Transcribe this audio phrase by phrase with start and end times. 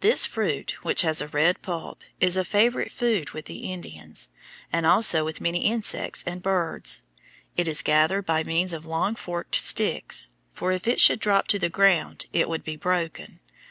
[0.00, 4.28] This fruit, which has a red pulp, is a favorite food with the Indians,
[4.70, 7.02] and also with many insects and birds.
[7.56, 11.58] It is gathered by means of long forked sticks, for if it should drop to
[11.58, 13.40] the ground it would be broken.